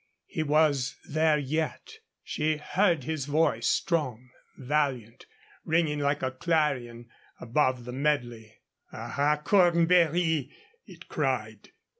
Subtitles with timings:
[0.25, 1.99] He was there yet.
[2.23, 5.27] She heard his voice, strong, valiant,
[5.63, 7.07] ringing like a clarion
[7.39, 8.61] above the medley:
[8.91, 10.49] "Aha, Cornbury!"
[10.87, 11.69] it cried.